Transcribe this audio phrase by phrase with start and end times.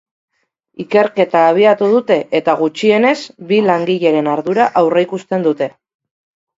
[0.85, 3.15] Ikerketa abiatu dute eta gutxienez
[3.53, 5.75] bi langileren ardura aurreikusten dute.